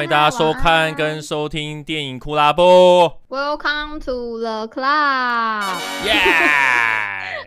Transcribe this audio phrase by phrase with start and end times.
[0.00, 2.62] 欢迎大家收看跟收听电影库拉布。
[3.28, 5.78] Welcome to the club。
[6.06, 6.14] 耶！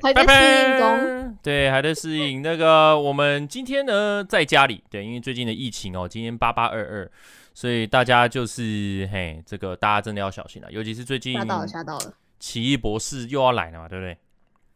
[0.03, 1.37] 还在适应中。
[1.41, 2.43] 对，还在适应。
[2.43, 7.11] 那个，我们今天呢在家里，对，因为最近的疫情哦，今天八八二二，
[7.55, 12.13] 所以大家就是嘿，这个大家真的要小心了，尤其是最近吓到了，吓到了。
[12.39, 14.15] 奇异博士又要来了嘛，对不对？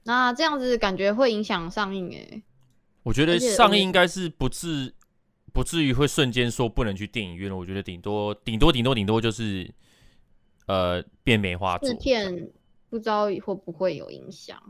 [0.05, 2.41] 那这样子感觉会影响上映诶。
[3.03, 4.95] 我觉得上映应该是不至。
[5.57, 9.67] 不至于会瞬间说不能去电影院了，我觉得顶多顶多顶多顶多就是，
[10.67, 11.89] 呃，变梅花座。
[11.89, 12.47] 试片
[12.91, 14.61] 不知道会不会有影响？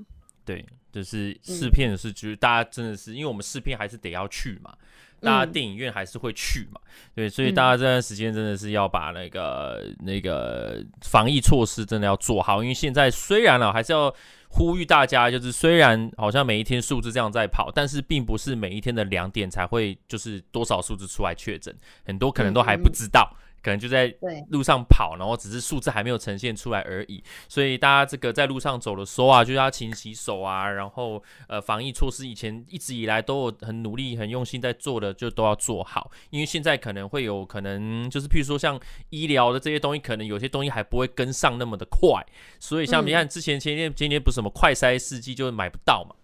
[0.45, 4.73] 对，就是试片的事，就是大家真的是，因为我们试片还是得要去嘛，
[5.19, 6.79] 大家电影院还是会去嘛，
[7.13, 14.15] 对，所以大家这段时间真的是要把那个那个防疫措施真的要做好，因为现在虽然了，还是要。
[14.49, 23.29] 呼吁大家，就是虽然好像每一天数字这样在跑，但是并不是每一天的两点才会就是多少数字出来确诊，很多可能都还不知道。
[23.33, 24.15] 嗯嗯可能就在
[24.49, 27.21] 路上跑，然后只是数字还没有呈现出来而已。
[27.49, 36.09] 所以大家这个在路上走的时候啊，就要勤洗手啊，然后呃防疫措施以前一直以来都有很努力、很用心在做的，就都要做好。
[36.29, 42.25] 因为现在可能会有可能就是譬如说像医疗的这些东西，可能有些东西还不会跟上那么的快。
[42.61, 46.15] 所以像你看之前前天前天不是什么快筛试剂就买不到嘛？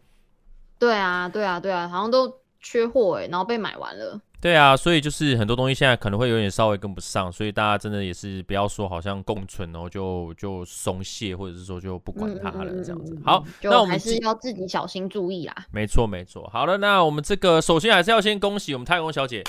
[0.79, 4.21] 对啊，对啊，对啊，好像都缺货哎，然后被买完了。
[4.43, 13.17] 对啊，所以就是很多东西现在可能会有点稍微跟不上，所以大家真的也是不要说好像共存，然后就就松懈，或者是说就不管它了这样子。
[13.23, 15.55] 好，那我们还是要自己小心注意啦。
[15.71, 16.45] 没错没错。
[16.51, 19.41] 好了，那我们这个首先还是要先恭喜我们太空小姐，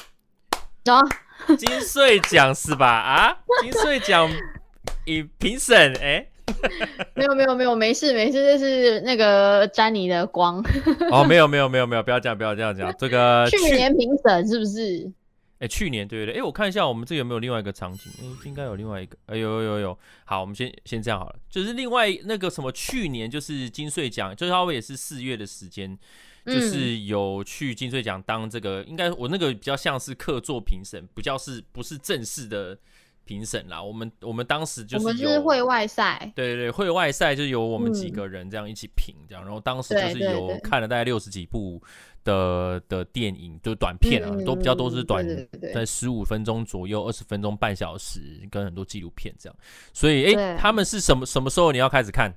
[0.84, 0.94] 走
[1.56, 2.86] 金穗奖是吧？
[2.86, 4.30] 啊，金穗奖
[5.06, 6.28] 以评审哎。
[7.14, 10.62] 没有没有没有，没事没事，这是那个詹妮的光。
[11.10, 12.94] 哦，没有没有没有没有，不要这样不要这样讲。
[12.98, 15.10] 这个 去年评审是不是？
[15.60, 18.12] 哎，去年对对对，哎，我看一下我们这有没有另外一个场景？
[18.20, 19.16] 哎，应该有另外一个。
[19.26, 19.98] 哎，有有有有。
[20.24, 21.36] 好，我们先先这样好了。
[21.48, 25.96] 就是另外那个什么，去年就是金穗奖，就是他也是四月的时间，
[26.44, 32.76] 就是有去金穗奖当这个，嗯、应该我那个比较像是客座评审，比较是不是正式的。
[33.24, 41.82] 评审啦，我们我们当时就是有，我们是会外赛，对对对，会外赛就由我们几个人这样一起评，这样，嗯、然后当时就是有看了大概六十几部
[42.22, 45.26] 的的电影，就短片啊，嗯、都比较都是短，
[45.72, 48.20] 在十五分钟左右，二十分钟、半小时，
[48.50, 49.56] 跟很多纪录片这样，
[49.92, 52.34] 所以哎，欸、他们是什么什么时候你要开始看？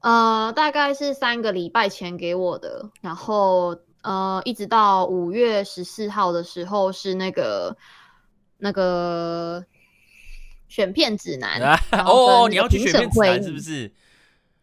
[0.00, 7.74] 呃，大概是三个礼拜前给我的，然后呃，一直到五月十四号的时候是那个。
[8.58, 9.64] 那个
[10.68, 13.92] 选片指南哦，你要去选片指南是不是？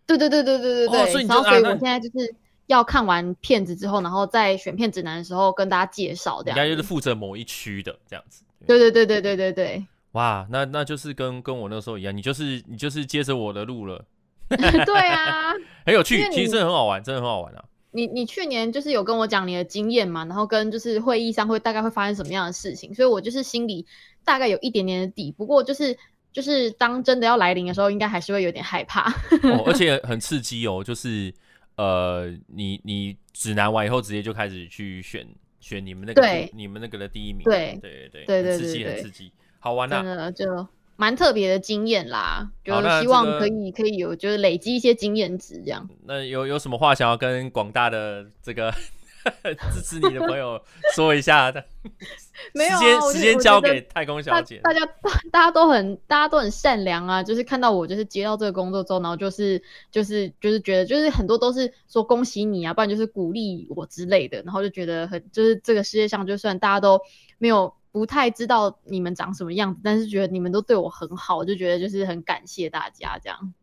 [0.06, 0.98] 对对对对对对对。
[0.98, 2.36] 然后所以我现在就是
[2.68, 6.58] 要看完片子之后，然后在选片指南的时候跟大家介绍，这样。
[6.58, 8.44] 应该就是负责某一区的这样子。
[8.68, 9.86] 对对对对对对对。
[10.14, 14.04] 哇，那那就是跟跟我那时候一样，你就是你就是接着我的路了。
[14.52, 15.54] 对啊，
[15.86, 17.64] 很有趣，其实真的很好玩，真的很好玩啊。
[17.92, 23.86] 你你去年就是有跟我讲你的经验嘛，然后跟就是会议上会大概会发生什么样的事情，所以我就是心里
[24.24, 25.32] 大概有一点点的底。
[25.32, 25.98] 不过就是
[26.32, 29.12] 就是当真的要来临的时候，应该还是会有点害怕。
[29.44, 31.34] 哦，而且很刺激哦，就是
[31.76, 35.28] 呃，你你指南完以后，直接就开始去选
[35.60, 37.44] 选你们那个你们那个的第一名。
[37.44, 40.02] 对对对对对，很刺激很刺激，好玩啊！
[40.02, 40.68] 真的就。
[41.02, 45.90] 蛮特别的经验啦，就是希望可以可以有，就是累积一些经验值这样。
[46.06, 48.72] 那有有什么话想要跟广大的这个
[49.74, 50.62] 支持你的朋友
[50.94, 51.66] 说一下的？
[52.54, 54.60] 没有、啊，时间时间交给太空小姐。
[54.64, 54.86] 大家
[55.32, 59.60] 大家都很大家都很善良啊，就是看到我就是接到这个工作之后，然后就是
[59.90, 67.02] 就是就是觉得就是很多都是说恭喜你啊，不然就是鼓励我之类的，然后就觉得很就是这个世界上就算大家都
[67.40, 67.74] 没有。
[67.92, 73.54] 不太知道你们长什么样子，但是觉得你们都对我很好，就觉得就是很感谢大家这样。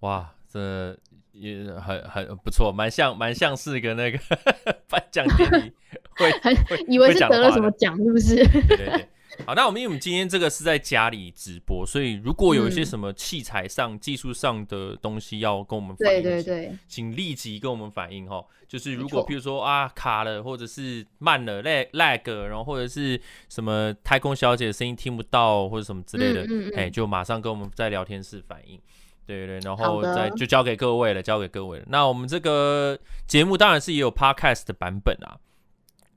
[0.00, 0.96] 哇，这
[1.32, 4.18] 也很很不错，蛮像蛮像是个那个
[4.88, 5.72] 颁奖典礼
[6.16, 6.30] 会，
[6.68, 8.36] 会以为是得了什么奖，是不是？
[8.36, 9.08] 对 对对。
[9.46, 18.44] 好，那我们因为我们今天这个是在家里直播，所以如果有一些什么器材上、嗯、技术上的东西要跟我们反映，对对对，请立即跟我们反映哈。
[18.66, 23.18] 就是如果譬如说啊卡了，或者是慢了 lag lag，然后或者是
[23.48, 28.78] 什么太空小姐的声音听不到或者什么之类的，哎、嗯嗯嗯，就马上跟我们在聊天室反映。
[29.24, 31.84] 对对，然后再就交给各位了，交给各位了。
[31.88, 35.36] 那我们这个节目当然是也有 podcast 的版本啊。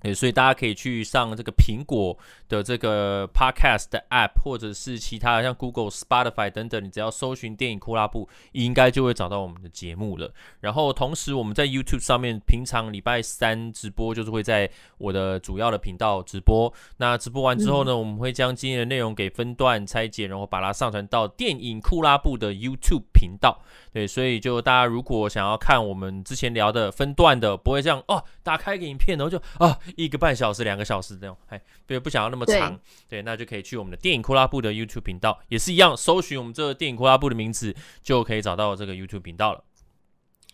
[0.02, 2.18] 对，所以大家可以去上这个苹果
[2.50, 10.34] 的这个 Podcast 的 App，或者是其他的像 Google、Spotify 等等，你只要搜寻电影库拉布，应该就会找到我们的节目了。
[10.62, 14.68] 然后同时我们在 YouTube 上面，平常礼拜三直播就是会在
[14.98, 16.74] 我的主要的频道直播。
[16.98, 23.62] 那直播完之后呢，我们会将今天的内容给分段拆解，然后把它上传到电影库拉布的 YouTube 频道。
[23.94, 29.78] 对，所以就大家如果想要看我们之前聊的分段的，不会这样哦，打开一个影片然后就啊。
[29.96, 32.72] 一个半小时、两个小时这种，哎，对，不想要那么长，
[33.10, 39.64] 对，对，那就可以去我们的电影库拉布的 YouTube 频道，也是一样，搜寻我们这个电影库拉布的名字，就可以找到这个 YouTube 频道了。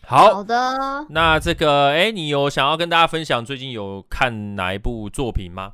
[0.03, 5.73] 好，好的，那这个，哎，你有想要跟大家分享最近有看哪一部作品吗？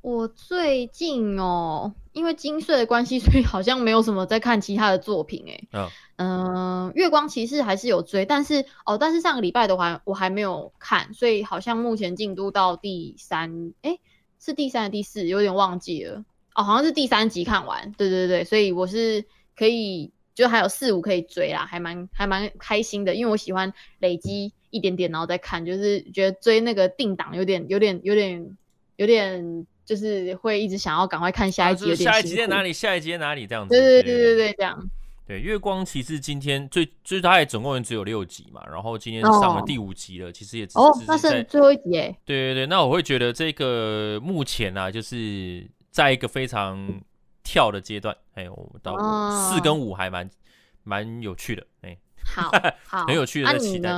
[0.00, 6.92] 我最近哦，因为金穗的关系， 所以好像没有什么在看其他的作品，哎，嗯。
[6.94, 14.00] 月光骑士还是有追，但是哦，但是上个礼拜的话我还没有看，所以好像目前进度到第三，诶，
[14.40, 16.24] 是第三第四，有点忘记了。
[16.54, 19.24] 哦，好像是第三集看完，对对对，所以我是
[19.54, 28.56] 可以，就还有四五可以追啦，还蛮还蛮开心的，因为我喜欢累积一点点然后再看，就是觉得追那个定档有点有点有点
[28.96, 32.70] 有点，就是会一直想要赶快看下一集，下一集在哪里？
[32.70, 33.46] 下一集在哪里？
[33.46, 34.90] 这样子，对对对对对，这样。
[35.26, 42.14] 对，月光骑士今天最最大概总共也只有六集嘛，然后今天上了第五集了，哦、其实也只哦，那是最后一集哎。
[42.26, 47.00] 对对对，那我会觉得这个目前啊，就是在一个非常
[47.42, 48.94] 跳的阶段，哎，我到
[49.30, 50.30] 四跟五还蛮、哦、
[50.84, 51.96] 蛮有趣的，哎，
[52.26, 52.50] 好，
[52.86, 53.90] 好很有趣的在期待。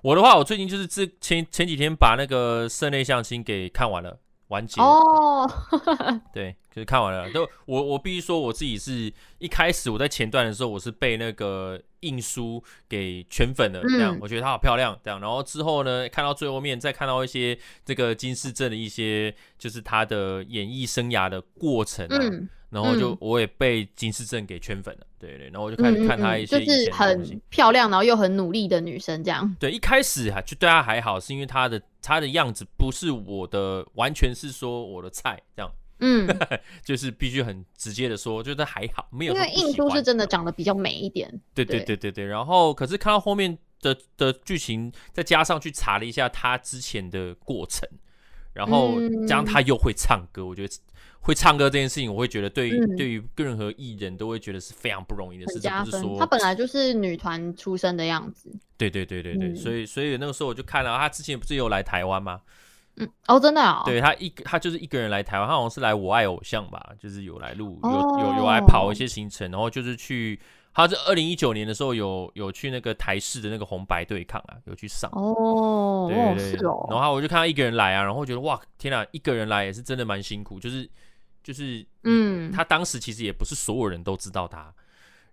[0.00, 4.18] 我的话，我最近就是这前前几天把那个室内相亲给看完了。
[4.48, 5.50] 完结哦，
[6.32, 7.30] 对，就是看完了。
[7.32, 15.20] 都我我必须说，我自己是一开始我在前段的时候，我是被那个印书给圈粉了，这样、嗯、我觉得她好漂亮，这样。
[15.20, 22.18] 然后之后呢，看到最后面，再看到一些这个金世正的一些，就是他的演艺生涯的过程啊。
[22.20, 29.56] 嗯然后就我也被金世正给圈粉了，对对，然后我就开始看她一些就是很漂亮，然后又很努力的女生这样。
[29.58, 35.72] 对，一开始哈就对她还好，是因为她的她的样子不是我的，完全是说我的菜这样。
[36.00, 36.28] 嗯，
[36.84, 39.32] 就是必须很直接的说，觉得还好，没有。
[39.32, 41.32] 因为印书是真的长得比较美一点。
[41.54, 47.88] 对对对对对，然后可是看到后面的的剧情，再加上去查了一下她之前的过程，
[48.52, 50.74] 然后加上她又会唱歌，我觉得。
[51.26, 55.68] 会唱歌这件事情，我会觉得对于、嗯、对于任何艺人都会觉得是非常不容易的事情。
[55.84, 58.48] 不是说她本来就是女团出身的样子。
[58.76, 62.42] 对对对对对，嗯、所以所以那个时候我就看了，她之前不是有来台湾吗？
[62.98, 63.82] 嗯，哦，真的啊、哦。
[63.84, 70.38] 对她一她就是一个人来台湾，她好像是来我爱偶像吧，就是有来录有有有来跑一些行程，然后就是去，
[70.72, 80.88] 她是二零一九年的时候有有去那个台式的那个红白对抗啊，有去上哦，对对对，哦、然后我就看她一个人来啊，然后觉得哇，天哪，一个人来也是真的蛮辛苦，就是。
[81.46, 84.74] 就是，嗯，他当时其实也不是所有人都知道他，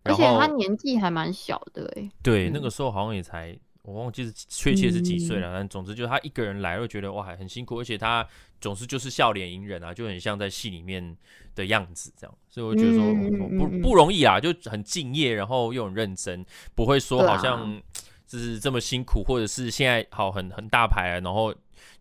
[0.03, 2.07] 而且他年纪还蛮小的哎。
[2.21, 8.23] 对，那个时候好像也才我忘记是确切是几岁了，但总之就是他一个人来，会觉得哇，很辛苦，而且他
[8.61, 11.17] 总是就是笑脸迎人啊，就很像在戏里面
[11.55, 13.11] 的样子这样，所以我觉得说
[13.57, 16.45] 不不容易啊，就很敬业，然后又很认真，
[16.75, 17.81] 不会说好像
[18.27, 21.51] 就是这么辛苦，或者是现在好很很大牌，然后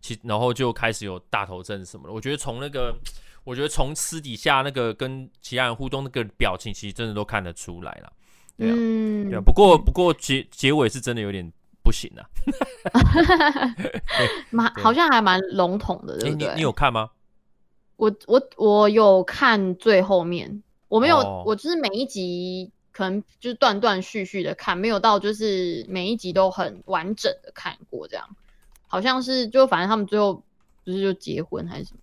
[0.01, 2.95] 其然后就开始有大头症什么的，我觉得从那个。
[3.43, 8.11] 我觉得从私底下那个跟其他人互动那个表情，其实真的都看得出来了。
[8.57, 9.41] 对啊，嗯、对啊。
[9.41, 11.51] 不过不过结结尾是真的有点
[11.83, 12.23] 不行啊。
[14.51, 16.47] 蛮好像还蛮笼统的，对不对？
[16.49, 17.09] 你你有看吗？
[17.97, 28.25] 我我我有看最后面，我没有，哦、我就是每一集可能就是断断续续的看，没有到就是每一集都很完整的看过这样。
[28.87, 30.43] 好像是就反正他们最后
[30.83, 31.99] 不是就结婚还是什么？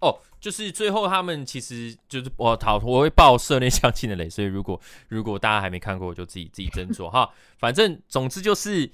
[0.00, 7.30] 哦，就是最后他们其实就是我讨我会爆社内相亲的雷，所以如果如果大家还没看过，我就自己自己斟酌哈。
[7.58, 8.90] 反正总之就是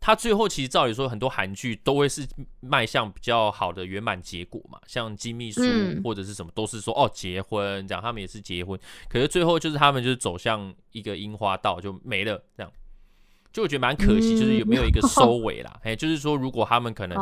[0.00, 2.28] 他最后其实照理说，很多韩剧都会是
[2.60, 5.62] 迈向比较好的圆满结果嘛，像金秘书
[6.04, 12.70] 或者是什么都是说哦结婚这样，他们也是结婚，可是最后就是他们就是走向一个樱花道就没了这样。
[13.54, 15.78] 就我觉得蛮可惜，就是有没有一个 收尾啦？
[15.84, 17.16] 哎、嗯，就是说，如果他们可能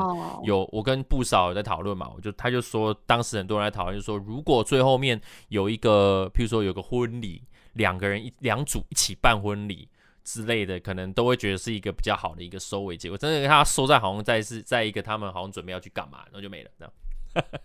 [0.44, 7.42] 有，我跟不少人在讨论嘛，我就他就说，当时很多人在讨论，就是说，如果最后面有一个，譬如说有个婚礼，
[7.74, 9.86] 两个人一两组一起办婚礼
[10.24, 13.18] 之类的，可能都会觉得是一个比较好的一个收尾结果。
[13.18, 16.92] 真的，他收在好像在是在一个他们好像准备要去干嘛，然后就没了，这样。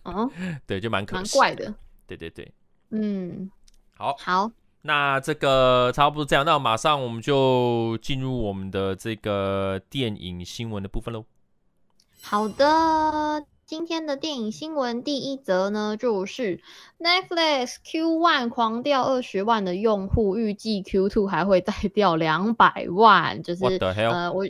[0.04, 0.30] 哦，
[0.68, 1.74] 对，就蛮可惜，蛮怪的。
[2.06, 2.52] 对对对，
[2.90, 3.50] 嗯，
[3.96, 4.52] 好，好。
[4.88, 11.26] 那这个差不多这样，那马上我们就进入我们的这个电影新闻的部分喽。
[12.22, 16.62] 好的，今天的电影新闻第一则呢，就是
[17.00, 24.46] Netflix Q1 狂掉二十万的用户，预计 Q2 还会再掉两百万，就是呃，我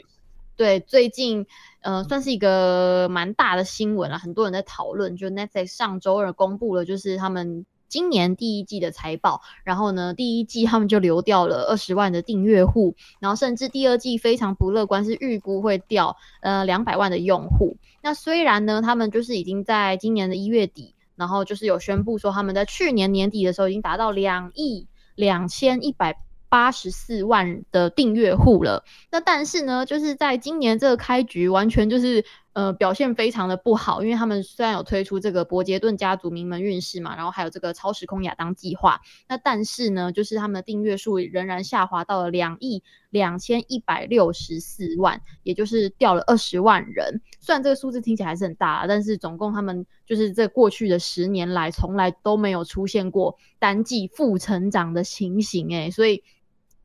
[0.55, 1.47] 对最近
[1.81, 7.65] 呃算是一个蛮大的新闻了，很多人在讨论，就 Netflix 上周二公布了，就是他们。
[7.87, 17.77] 今年第一季的财报，然后呢，第一季他们就流掉了二十万的订阅户，然后甚至第二季非常不乐观，是预估会掉呃两百万的用户。
[18.01, 26.17] 那虽然呢，他们就是已经在今年的一月底，然后就是有宣布说他们在去年年底的时候已经达到两亿两千一百
[26.49, 28.83] 八十四万的订阅户了。
[29.11, 32.25] 那但是呢，就是在今年这个开局完全就是。
[32.57, 38.99] 呃，表现非常的不好，因为他们虽然有推出这个伯杰顿家族名门运势嘛，然后还有这个超时空亚当计划，
[39.29, 47.21] 那但是呢，就是他们的订阅数仍然下滑到了两亿两千一百六十四万，也就是掉了二十万人。
[47.39, 56.23] 虽然这个数字听起来还是很大，但是总共他们就是这过去的十年来，从来都没有出现过单季负成长的情形，诶，所以。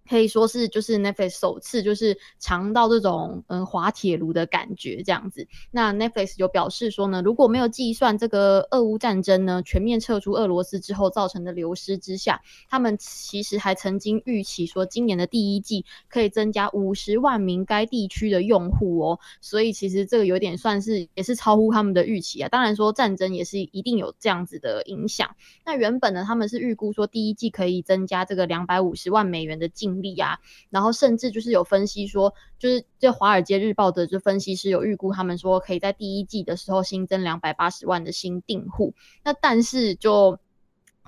[0.09, 5.47] 可以说是就是 Netflix 首次就是尝到这种嗯滑铁卢的感觉这样子。
[5.71, 19.19] 那 Netflix 就表示说呢，如果没有计算这个俄乌战争呢全面撤出俄罗斯之后造成的流失之下，他们其实还曾经预期说今年的第一季可以增加五十万名该地区的用户哦。
[19.41, 22.49] 所以其实这个有点算是也是超乎他们的预期啊。
[22.49, 25.35] 当然说战争也是一定有这样子的影响。
[25.65, 30.39] 那原本呢他们是预估说第一季可以增加这个两百五十万美元的净利啊，
[30.71, 38.95] 然后甚至就是有分析说，就是这《华尔街日报》的这分析师有预估，他们说可以在第一季的时候新增两百八十万的新订户，
[39.25, 40.39] 那但是就。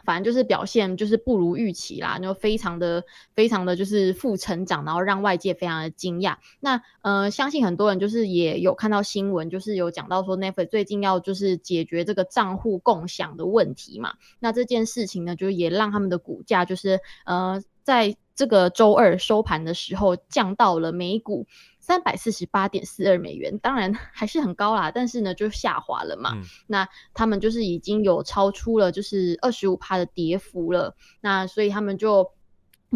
[0.04, 3.02] 反正就是表现就是不如预期啦，就非常的
[3.34, 6.36] 非常的就是负成长，然后让外界非常的惊讶。
[6.60, 14.12] 那呃，相信很多人就是也有看到新闻，就是有讲到说 Netflix 最近要就是解决这个账户共享的问题嘛。
[14.40, 21.46] 那这件事情呢，就也让他们的股价就是呃，在这个周二收盘的时候降到了每股。
[21.78, 26.32] 三百四十八点四二美元，当然 还是很高啦，但是呢就下滑了嘛。
[26.34, 32.32] 嗯、那他们就是已经有超出了就是二十五趴的跌幅了，那所以他们就。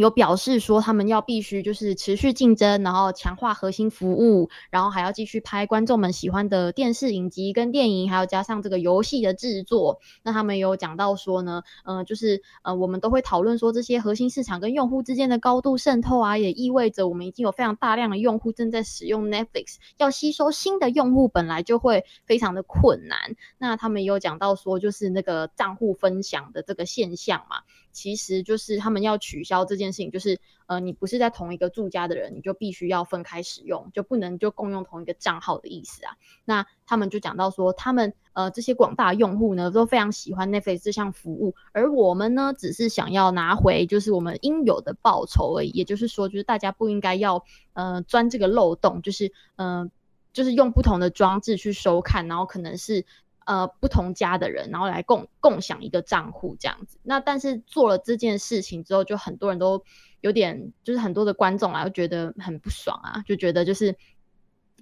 [0.01, 10.01] 有表示说，他们要必须就是持续竞争，然后强化核心服务，然后还要继续拍观众们喜欢的电视影集跟电影，还要加上这个游戏的制作。
[10.23, 23.19] 那他们有讲到说呢，呃，就是呃，我们都会讨论说这些核心市场跟用户之间的高度渗透啊，也意味着我们已经有非常大量的用户正在使用 Netflix，要吸收新的用户本来就会非常的困难。
[23.59, 27.63] 那他们有讲到说，就是那个账户分享的这个现象嘛。
[27.99, 36.15] 其实就是他们要取消这件事情，就是呃，你不是在同一个住家的人，你就必须要分开使用，就不能就共用同一个账号的意思啊。
[36.45, 45.71] 那他们就讲到说，他们呃这些广大用户呢都非常喜欢 Netflix 这项服务，而我们呢只是想要拿回就是我们应有的报酬而已。
[45.71, 49.91] 也就是说，就是大家不应该要呃钻这个漏洞，就是呃
[50.33, 53.05] 就是用不同的装置去收看，然后可能是。
[53.49, 56.99] 呃，不同家的人，然后来共共享一个账户这样子。
[57.03, 59.83] 那但是做了这件事情之后，就很多人都
[60.21, 63.87] 有点，就是很多的观众啊，就觉得很不爽啊，就觉得就是，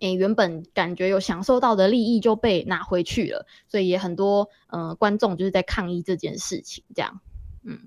[0.00, 7.20] 诶、欸，原本感觉有享受到的利益就被拿回去了，所以也很多呃观众就是在抗议这件事情，这样。
[7.62, 7.78] 嗯，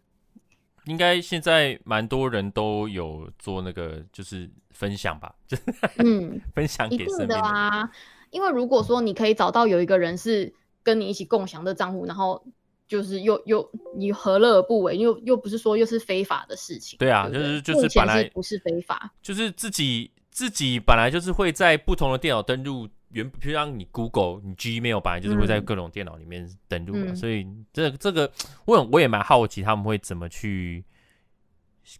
[0.86, 5.58] 应该现在蛮多人都有做那个，就是分享吧， 就
[5.98, 7.92] 嗯，分享给身边的啊。
[8.32, 10.54] 因为如果说你可以找到有一个人是。
[10.84, 12.44] 跟你一起共享的账户，然后
[12.88, 14.98] 就是又又你何乐而不为？
[14.98, 16.98] 又又不是说又是非法的事情。
[16.98, 28.32] 对啊，对对就是就是本来不是非法，就是自己自己本来就是会在不同的电脑登录，原比如像你 Google、你 Gmail 本来就是会在各种电脑里面登录嘛，嗯、所以这这个
[28.66, 30.84] 我我也蛮好奇他们会怎么去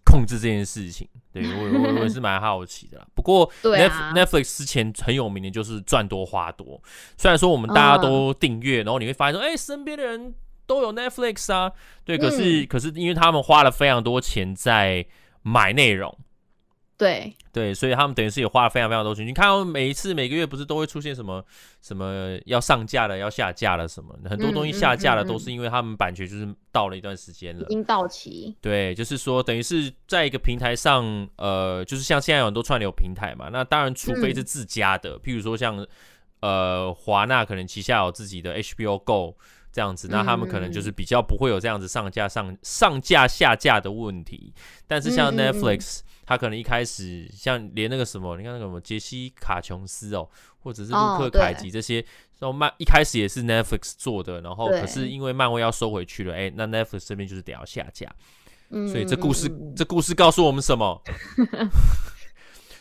[0.06, 1.08] 控制这件事情。
[1.32, 6.82] 对我我我也 是蛮好奇的啦，不过 Net、啊、Netflix 之前很有名的就是赚多花多。
[7.18, 10.34] 虽然说我们大家都订阅，嗯、然后你会发现说，哎、欸，身边的人
[10.66, 11.72] 都有 Netflix 啊，
[12.04, 15.06] 对，可是、嗯、可是因为他们花了非常多钱在
[15.44, 16.18] 买内容。
[17.00, 19.26] 对对，所以他们等于是也花了非常非常多钱。
[19.26, 21.42] 你看，到每一次每个月不是都会出现什么
[21.82, 24.14] 什么要上架了、要下架了什么？
[24.30, 28.54] 很多东西下架了，都是因为他们版权就是到了一段时间了，已经到期。
[28.60, 35.88] 对，就是说等于是在一个平台上，呃，就是像现在有很多串流平台嘛，那当然除非是自家的，嗯、譬如说像
[36.42, 39.38] 呃华纳可能旗下有自己的 HBO Go。
[39.72, 44.52] 这样子，那他们可能就是比较不会有这样子上架上上架下架的问题。
[44.88, 52.06] 但是像 Netflix，它可能一开始像连那个什么，你看那个什么杰西卡琼斯哦，或者是卢克凯奇这些，
[52.38, 58.14] 然后漫一开始也是 Netflix 做的，然后可是因为漫威要收回去了，哎，那 Netflix 这边就是得要下架。
[58.70, 61.02] 所以这故事这故事告诉我们什么？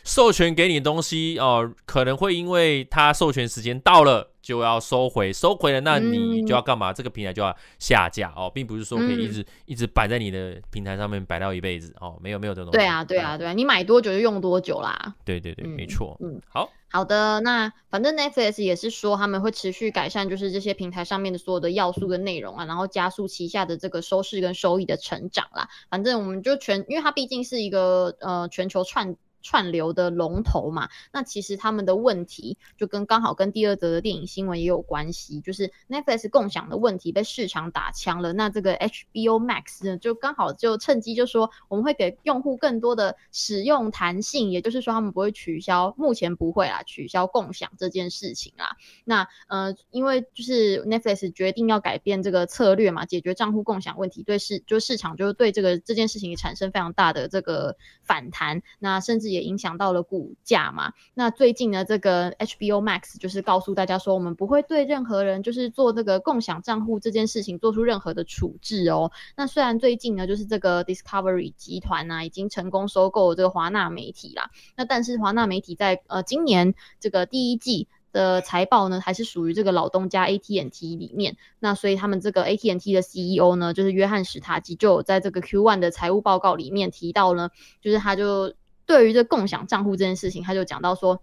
[0.03, 6.91] 授权给你的东西哦、呃，可能会因为它授权时间到了就要收回，收回了，那你就要干嘛？
[6.91, 12.77] 嗯、这个平台就要下架哦，并不是说可以一直、嗯、一直摆在你的平台上面摆到一辈子哦，没有没有这种东西。
[12.77, 15.13] 对啊，对啊，对啊，你买多久就用多久啦。
[15.23, 16.17] 对对对，嗯、没错。
[16.21, 25.69] 嗯，好好的，那反正 Netflix 也是说他们会持续改善，就是这些平台上面的所有的要素跟内容啊，然后加速旗下的这个收视跟收益的成长啦。
[25.91, 29.15] 反正我们就全，因为它毕竟是一个呃全球串。
[29.41, 38.33] 串流的龙头嘛，那其实他们的问题就跟刚好跟第二则的电影新闻也有关系，就是 Netflix 共享的问题被市场打枪了。
[38.33, 48.75] 那这个 HBO Max 呢，就刚好就趁机就说我们会给用户更多的使用弹性，也就是说他们不会取消，目前不会啦，取消共享这件事情啦。
[49.05, 59.28] 那呃，因为就是 Netflix 决定要改变这个策略嘛，解决账户共享问题，对市就市场就是对这个这件事情产生非常大的这个反弹，那甚至。
[59.29, 60.93] 也影响到了股价嘛。
[61.13, 69.11] 那最近呢，这个 HBO Max 就是告诉大家说，我们不会对任何人就是做这个共享账户这件事情做出任何的处置哦。
[69.35, 74.49] 那虽然最近呢，就是这个 Discovery 集团呢、已经成功收购这个华纳媒体啦。
[74.75, 81.37] 那但是华纳媒体在呃今年这个第一季的财报呢，还是属于这个老东家 AT&T 里面。
[81.59, 87.49] 那所以他们这个 AT&T 的 CEO 呢，就是约翰史塔基，就有在这个 Q1 的财务报告里面提到呢，
[87.81, 88.53] 就是他就。
[88.89, 91.21] 对于这共享账户这件事情，他就讲到说，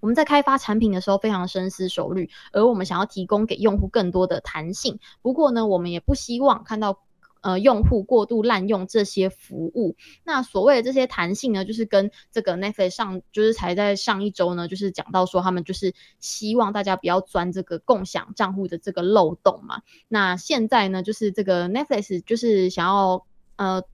[0.00, 4.98] 我们在开发产品的时候非常深思熟虑，而我们想要提供给用户更多的弹性。
[5.22, 6.98] 不过呢，我们也不希望看到
[7.42, 9.94] 呃用户过度滥用这些服务。
[10.24, 19.82] 那所谓的这些弹性呢，就是跟这个 Netflix 上就是才在上一周呢，就是讲到说他们就是希望大家不要钻这个共享账户的这个漏洞嘛。
[20.08, 23.84] 那现在呢，就是这个 Netflix 就是想要呃。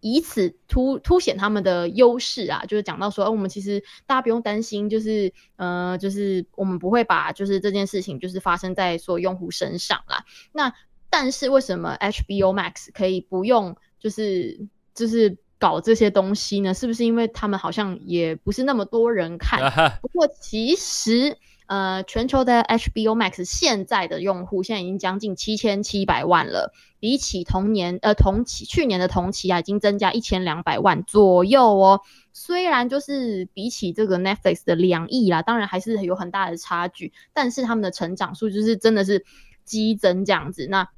[0.00, 10.24] 以此凸凸显他们的优势啊，就是讲到说，哦，我们其实大家不用担心，就是呃，就是我们不会把就是这件事情就是发生在所有用户身上啦。
[10.52, 10.72] 那
[11.10, 14.60] 但是为什么 HBO Max 可以不用就是
[14.94, 16.72] 就是搞这些东西呢？
[16.72, 19.98] 是不是因为他们好像也不是那么多人看？
[20.02, 21.36] 不过其实。
[21.68, 32.00] 呃，全球的 HBO Max 现在的用户现在已经将近七千七百万了，比起同年呃同期去年的同期啊，已经增加一千两百万左右哦。
[32.32, 39.26] 虽然就是比起这个 Netflix 的两亿啦，当然还是有很大的差距，但是他们的成长数就是真的是
[39.64, 40.66] 激增这样子。
[40.70, 40.88] 那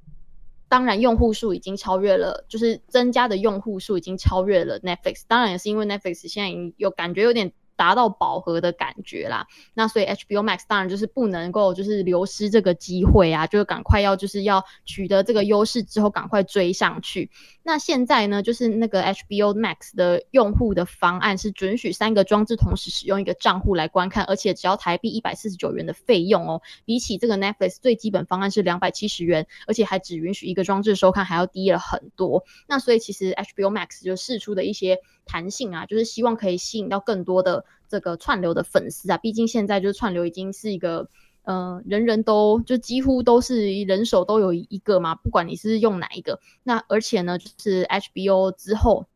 [0.69, 5.23] 当然用户数已经超越了，就是增加的用户数已经超越了 Netflix。
[5.27, 7.53] 当然也是因为 Netflix 现在已经有感觉有点。
[7.81, 17.31] 达到饱和的感觉啦，那所以 HBO Max 当然就是不能够就是流失这个机会啊，就是赶快要就是要取得这个优势之后赶快追上去。
[17.63, 32.45] 那现在呢，就是那个 HBO Max 的用户的方案是准许三个装置同时使用一个账户来观看，而且只要台币一百四十九元的费用哦，比起这个 Netflix 最基本方案是两百七十元，而且还只允许一个装置收看，还要低了很多。
[32.69, 34.99] 那所以其实 HBO Max 就试出的一些
[35.31, 37.65] 弹性啊，就是希望可以吸引到更多的。
[37.91, 41.09] 这个串流的粉丝啊，毕竟现在就是串流已经是一个，
[41.43, 46.39] 呃，人人都就几乎都是人手都有一个嘛，不管你是用哪一个。
[46.63, 49.07] 那而且呢，就是 HBO 之后，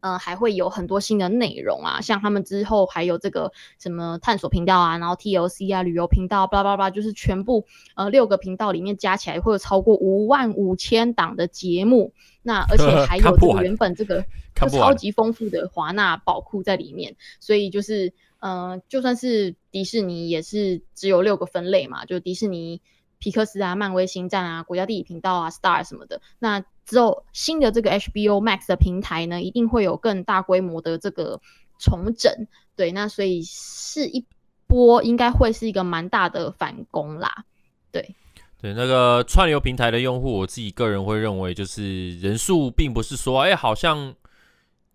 [0.00, 12.12] 呃，还会有很多新的内容啊，像他们之后还有这个什么探索频道啊，然后 TLC 啊，旅游频道，巴拉巴拉，就是全部呃六个频道里面加起来会有超过五万五千档的节目。
[12.42, 22.80] 那而且还有 这个原本这个就超级丰富的华纳宝库在里面，所以就是呃，就算是迪士尼也是只有六个分类嘛，就迪士尼、
[23.18, 26.20] 皮克斯啊、漫威、星战啊、国家地理频道啊、Star 什么的。
[26.38, 31.38] 那之后新的这个 HBO Max 的平台呢，一定会有更大规模的这个
[31.78, 32.32] 重整。
[32.74, 34.24] 对，那所以是一
[34.66, 37.44] 波应该会是一个蛮大的反攻啦。
[37.92, 38.14] 对。
[38.58, 44.14] 对那个串流平台的用户，我自己个人会认为，就是人数并不是说，哎，好像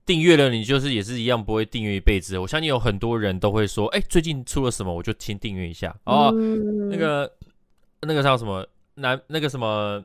[0.04, 2.40] 订阅了你就是也是一样不会订阅一辈子。
[2.40, 5.96] 我相信有很多人都会说，哎，最近出了什么，我就先订阅一下。
[6.06, 7.32] 哦，嗯、那个
[8.02, 10.04] 那个叫什么男那个什么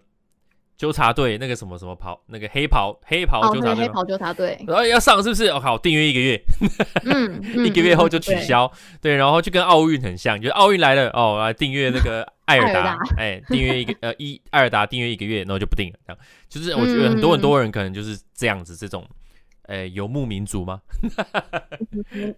[0.77, 5.47] 纠察队那个什么什么袍，那个黑袍黑袍纠察队，黑袍纠察队，然后要上是不是？
[5.49, 6.41] 我靠，订阅一个月，
[7.05, 19.03] 嗯，一个月后就取消，对，然后就跟奥运很像，就是奥运来了哦，来订阅那个 艾尔达，哎，订阅一个 呃一艾尔达订阅一个月，然后就不订了，这样，就是我觉得很多很多人可能就是这样子，这种，
[19.69, 20.83] 诶，游牧民族吗？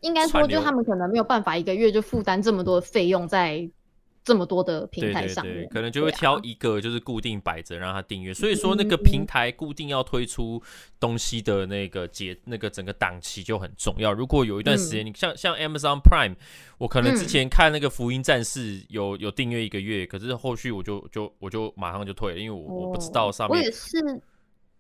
[0.01, 3.68] 应该说，就他们可能没有办法一个月就负担这么多的费用在。
[4.29, 8.31] 这么多的平台上面，对对对，可能就会挑一个，就是固定摆着让他订阅。
[8.31, 10.62] 啊、所以说，那个平台固定要推出
[11.01, 14.12] 东西的那个节，那个整个档期就很重要。
[14.12, 16.37] 如果有一段时间，嗯、你像像 Amazon Prime，
[16.77, 23.59] 我可能之前看那个福音战士有有订阅一个月，可是后续我就就我就马上就退了，因为我、哦、我不知道上面。
[23.59, 24.21] 我也是。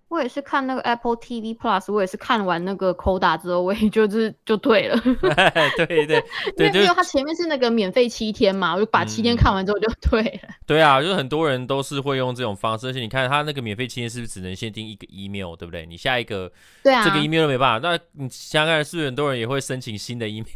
[0.08, 4.98] 我也是看那个 Apple TV Plus，我也是看完那个 Coda 之后，我也就是就退了。
[5.76, 6.22] 对对
[6.56, 10.48] 对，因为因为它前面是那个免费七天嘛，我就把七天看完之后就退了。
[10.48, 15.84] 嗯、对啊，就是很多人都是会用这种方式，而且你看它那个免费七天是不是只能限定一个 email，对不对？
[15.84, 16.50] 你下一个，
[16.82, 17.88] 对啊，这个 email 都没办法。
[17.88, 20.46] 那你想想看，是不是很多人也会申请新的 email，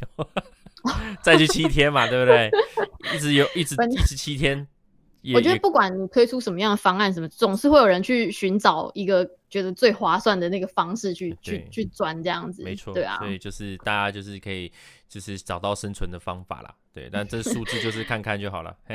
[1.23, 2.51] 再去七天嘛，对不对？
[3.15, 4.67] 一直有，一直一直七天。
[5.35, 12.63] 我觉得不管你推出什么样的方案，什么总是会有人去寻找一个觉得最划算的那个方式去去去钻这样子。
[12.63, 14.73] 没错，对啊，所以就是大家就是可以
[15.11, 16.75] 就是找到生存的方法啦。
[16.91, 18.75] 对，但这 数字就是看看就好了。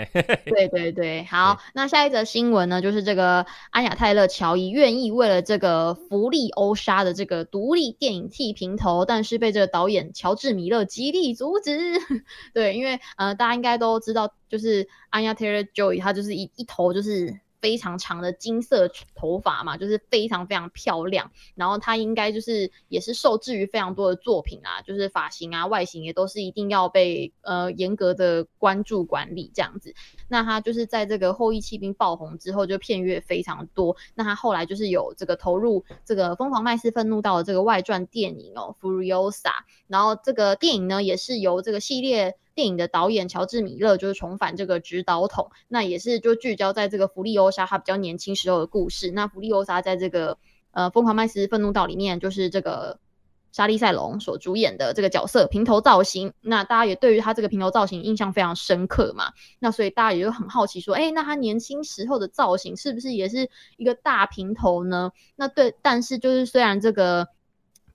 [0.46, 11.78] 对对对，好，那下一则新闻呢，就是这个安雅泰勒乔伊愿意为了这个福利欧莎的这个独立电影剃平头，但是被这个导演乔治米勒极力阻止。
[12.52, 17.40] 对，因为呃，大家应该都知道，就是安雅泰勒乔伊，他就是一一头就是。
[17.62, 21.32] 非常长的金色头发嘛，就是非常非常漂亮。
[21.56, 29.94] 然后她应该就是也是受制于非常多的作品啊，就是发型啊、外形也都是一定要被呃严格的关注管理这样子。
[30.28, 33.96] 那他就是在这个后羿弃兵爆红之后，就片约非常多。
[34.16, 39.52] 那他后来就是有这个投入这个疯狂麦斯愤怒道的这个外传电影哦，Furiosa。
[39.88, 42.36] 然后这个电影呢，也是由这个系列。
[42.58, 49.12] 电影的导演乔治米勒就是重返这个指导筒，那也是就聚焦在这个弗利欧莎他比较年轻时候的故事。
[49.12, 50.40] 那弗利欧莎在这个
[50.72, 53.00] 呃《疯狂麦斯愤怒道》里面，就是这个
[53.52, 56.34] 莎莉赛隆所主演的这个角色平头造型。
[56.42, 59.32] 那大家也对于他这个平头造型印象非常深刻嘛？
[59.60, 65.12] 那所以大家也就很好奇说，哎，那他年轻时候的造型是不是也是一个大平头呢？
[65.36, 67.28] 那对，但是就是虽然这个。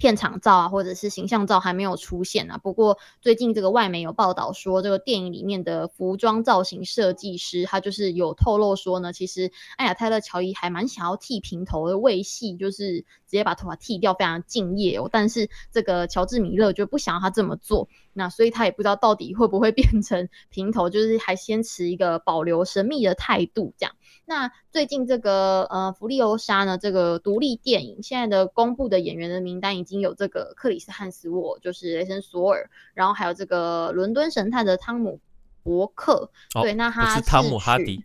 [0.02, 2.58] 片场照啊，或者是形象照还没有出现啊。
[2.58, 15.08] 不过最近这个外媒有报道说，这个电影里面的服装造型设计师，他就是有透露说呢，其实安雅泰勒乔伊还蛮想要剃平头的，为戏就是直接把头发剃掉，非常敬业哦。
[15.12, 23.94] 但是这个乔治米勒就不想要他这么做，那所以他也不知道到底会不会变成平头，就是还先持一个保留神秘的态度这样。
[24.24, 35.18] 那最近这个呃，芙莉欧莎呢，这个独立电影现在的公布的演员的名单已经有这个克里斯汉斯沃，就是雷神索尔，然后还有这个伦敦神探的汤姆
[35.62, 36.30] 伯克。
[36.54, 38.04] 哦、对，那他是汤姆哈迪，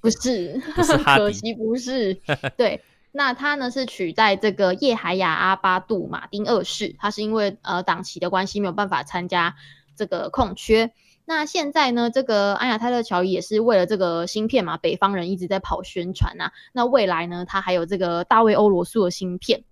[0.00, 2.14] 不是， 不是哈迪，可惜不是。
[2.56, 9.56] 对，那他呢是取代这个叶海亚阿巴杜马丁二世，他是因为呃档期的关系没有办法参加
[9.96, 10.92] 这个空缺。
[11.24, 16.52] 那现在呢，这个安雅泰勒乔伊也是为了这个芯片嘛，北方人一直在跑宣传呐、啊。
[16.72, 19.62] 那未来呢，他还有这个大卫欧罗素的芯片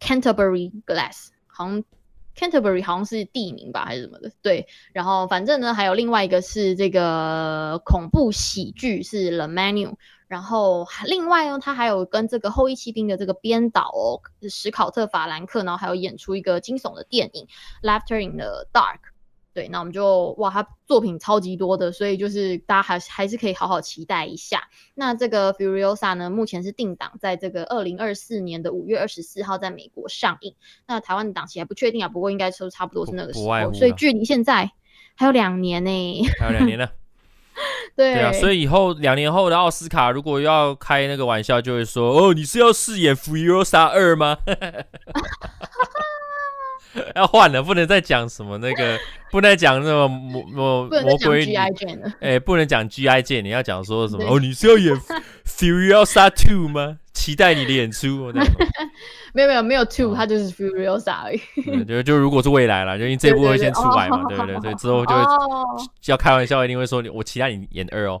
[0.00, 1.84] ，Canterbury Glass，好像
[2.36, 4.32] Canterbury 好像是地名吧，还是什么的？
[4.42, 4.66] 对。
[4.92, 9.94] 然后反正呢，还有另外一个是这个恐怖喜剧是 The Menu。
[10.26, 17.46] 然后另外呢，他还有跟这个后翼弃兵的这个编导哦，史考特法兰克，然后还有演出一个惊悚的电影
[17.82, 19.09] Laughter in the Dark。
[19.52, 24.62] 对，那我们就哇，他作品超级多的，所以就是大家还还是可以好好期待一下。
[24.94, 30.54] 那这个 Furiosa 呢，目前是定档在这个二零二四年的五月二十四号在美国上映。
[30.86, 34.70] 那台湾的档期还不确定啊，不过应该说差不多是那个时候，所以距离现在
[35.16, 36.88] 还有两年呢、欸，还有两年呢。
[37.96, 44.38] 对，对啊，所以以后两年后的奥斯卡如果要开那个玩笑，就会说哦，你是要饰演 Furiosa 二吗？
[47.14, 48.98] 要换了，不能再讲什么那个，
[49.30, 51.54] 不能讲那么魔魔魔鬼女，
[52.20, 53.22] 哎，不能讲 G.I.
[53.22, 54.24] 键，你要讲说什么？
[54.28, 54.94] 哦，你是要演
[55.46, 56.98] Furiosa Two 吗？
[57.12, 58.32] 期待你的演出。
[59.32, 61.40] 没有没有没有 Two，它就是 Furiosa 而已。
[61.84, 64.58] 就就如果是未来了，就因为这部会先出来嘛，对不对？
[64.60, 65.22] 所以之后就会
[66.06, 68.20] 要开玩笑，一定会说我期待你演二哦。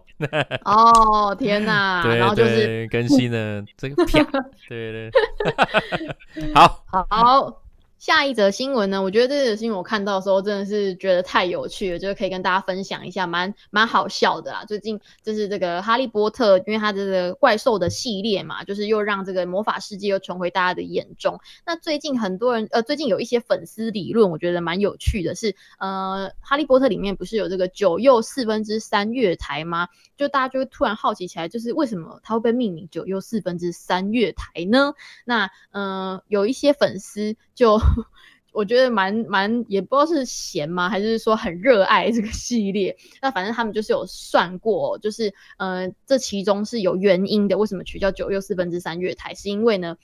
[0.64, 2.02] 哦天哪！
[2.04, 4.24] 对对，更新了这个片，
[4.68, 6.52] 对对。
[6.54, 7.62] 好好。
[8.00, 14.64] 下一则新闻呢，我觉得这则新闻我看到的时候真的是觉得太有趣了，就是可以跟大家分享一下，蛮蛮好笑的啦。
[14.64, 21.38] 最近就是这个哈利波特，因为它这个怪兽的系列嘛，就是又让这个魔法世界又重回大家的眼中。
[21.66, 29.88] 那最近很多人呃，最近有一些粉丝理论，我觉得蛮有趣的是，呃，哈利波特里面不是有这个九又四分之三月台吗？
[30.16, 34.94] 就大家就会突然好奇起来，就是为什么它会被命名九又四分之三月台呢？
[35.26, 37.78] 那呃，有一些粉丝就。
[38.52, 42.96] 我觉得蛮蛮，也不知道是闲吗，还是说很热爱这个系列。
[43.22, 47.56] 那反正他们就是有算过，就是呃，这其中是有原因的。
[47.56, 49.32] 为什么取叫九又四分之三月台？
[49.34, 49.96] 是因为呢，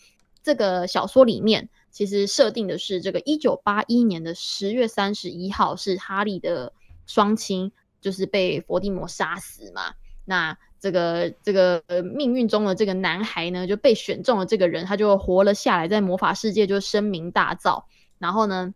[0.44, 6.72] 这个小说里面其实设定的是这个一九八一年的十月三十一号是哈利的
[7.04, 9.92] 双亲就是被伏地魔杀死嘛。
[10.24, 17.82] 那这个这个呃命运中的这个男孩呢，就被选中了，这个人他就活了下来，在魔法世界就声名大噪。
[18.18, 18.72] 然后呢，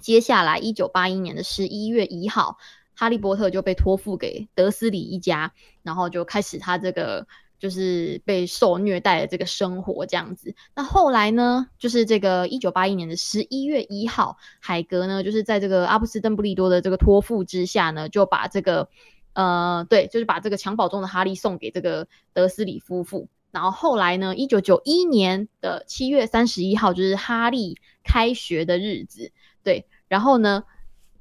[0.00, 2.56] 接下来一九八一年的十一月一号，
[2.94, 7.26] 哈利波特就被托付给德斯里一家，然后就开始他这个
[7.58, 10.54] 就是被受虐待的这个生活这样子。
[10.74, 18.88] 那后来呢，就是这个一九八一年的十一月一号，海格呢就是在这个阿布斯邓布利多的这个托付之下呢，就把这个
[19.32, 23.28] 呃对，就是把这个襁褓中的哈利送给这个德斯里夫妇。
[23.50, 29.86] 然后后来呢，一九九一年的七月三十一号就是哈利开学的日子，对。
[30.06, 30.64] 然后呢，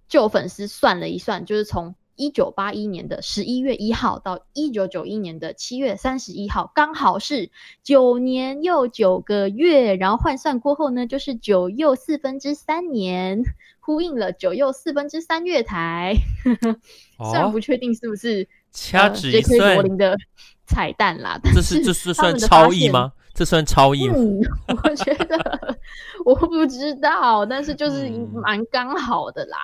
[0.07, 7.49] 就粉丝算了一算，就是从一九八一年的十一月一号到一九九一年的七月三十一号，刚好是
[7.81, 9.95] 九年又九个月。
[9.95, 13.41] 然后换算过后呢，就是九又四分之三年，
[13.79, 16.13] 呼应了九又四分之三月台。
[17.31, 19.77] 虽然不确定是不是掐指一算。
[19.77, 20.15] 呃
[20.71, 23.11] 彩蛋啦，但是这是这是算超意吗？
[23.33, 24.13] 这算超意吗？
[24.15, 24.39] 嗯，
[24.83, 25.77] 我觉得
[26.23, 29.57] 我不知道，但是就是蛮刚好的啦，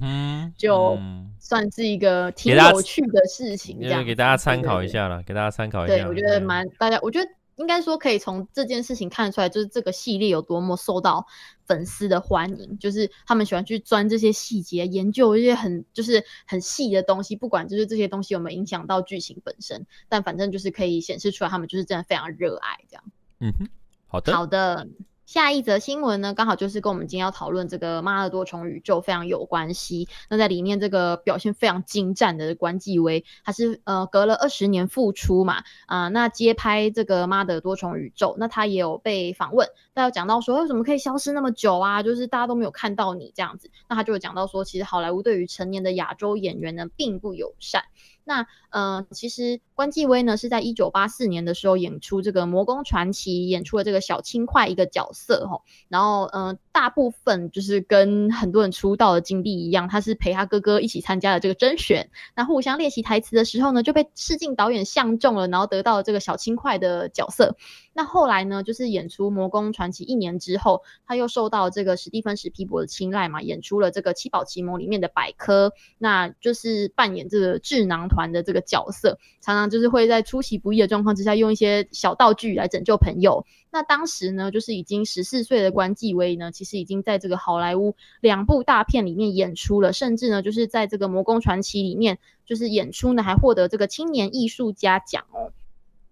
[0.00, 0.96] 嗯、就
[1.46, 5.94] 算是一个挺有趣的事情，这样给大家参考一下了，给大家参考一下。
[5.94, 7.30] 对，我觉得蛮大家，我觉得。
[7.56, 11.26] 应该说可以从这件事情看出来，就是这个系列有多么受到
[11.64, 23.04] 粉丝的欢迎，就是他们喜欢去钻这些细节，研究一些很就是很细的东西，不管就是这些东西有没有影响到剧情本身，但反正就是可以显示出来他们就是真的非常热爱这样。
[23.40, 23.66] 嗯哼，
[24.06, 24.86] 好的，好的。
[25.26, 30.08] 下一则新闻呢，刚好就是跟我们今天要讨论这个《妈的多重宇宙》非常有关系。
[30.30, 42.04] 那在里面这个表现非常精湛的关继威，他是呃隔了二十年复出嘛，啊、那接拍这个《妈的多重宇宙》，那他也有被访问，他有讲到说为什么可以消失那么久啊？
[42.04, 43.68] 就是大家都没有看到你这样子。
[43.88, 47.82] 那他就有讲到说，其实好莱坞对于成年的亚洲演员呢并不友善。
[48.28, 55.62] 那呃，其实关继威呢是在一九八四年的时候演出这个《魔宫传奇》，演出了这个小青快一个角色吼。
[55.88, 62.10] 然后呃，大部分就是跟很多人出道的经历一样，他是陪他哥哥一起参加了这个甄选。
[62.34, 67.56] 那互相练习台词的时候呢，就被试镜导演相中了，然后得到了这个小青快的角色。
[67.96, 83.46] 那后来呢，就是演出《魔宫传奇》一年之后，他又受到这个史蒂芬史皮伯的青睐嘛，演出了这个《七宝奇谋》里面的百科，那就是扮演这个智囊团的这个角色，常常就是会在出其不意的状况之下，用一些小道具来拯救朋友。
[83.70, 95.50] 那当时呢，就是已经十四岁的关继威呢，其实已经在这个好莱坞两部大片里面演出了，甚至呢，就是在这个《魔宫传奇》里面，就是演出呢，还获得这个青年艺术家奖哦。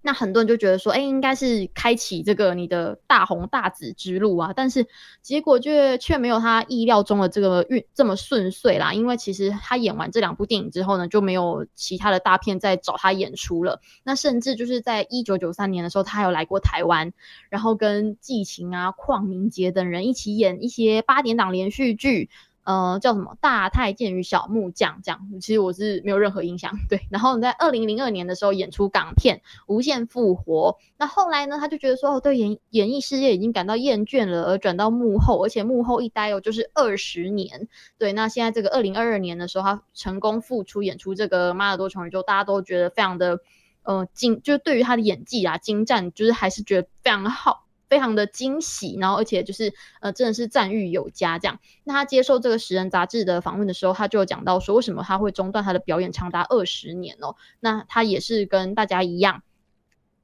[0.06, 4.86] 那很多人就觉得说，哎、应该是开启这个你的大红大紫之路啊，但是
[5.22, 8.92] 结果却却没有他意料中的这个运这么顺遂啦。
[8.92, 13.80] 因为其实他演完这两部电影之后呢，就没有其他的大片再找他演出了。
[14.02, 17.14] 那甚至就是在一九九三年的时候，他有来过台湾，
[17.48, 22.28] 然后跟季晴啊、邝明杰等人一起演一些八点档连续剧。
[22.64, 26.72] 呃，叫什么大太监与小木匠这样，其实我是没有任何印象。
[26.88, 37.68] 对，然后你在二零零二年的时候演出港片《无限复活》，那后来呢，他就觉得说，哦，对演演艺事业已经感到厌倦了，而转到幕后，而且幕后一待哦就是二十年。
[37.98, 43.40] 对，那现在这个二零二二年的时候，他成功复出演出这个《妈的多重宇宙》，大家都觉得非常的
[43.82, 47.66] 呃精，就是对于他的演技啊精湛，就是还是觉得非常好。
[47.88, 51.58] 非常的惊喜，然后而且就是呃，真的是赞誉有加这样。
[51.84, 57.36] 那他接受这个《时人》杂志的访问的时候，他就有讲到说，为什么他会中断他的表演长达二十年哦？
[57.60, 59.42] 那他也是跟大家一样，